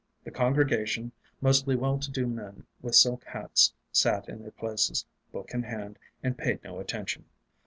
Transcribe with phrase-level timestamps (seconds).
[0.23, 5.53] The congregation, mostly well to do men with silk hats, sat in their places, book
[5.53, 7.25] in hand, and paid no attention.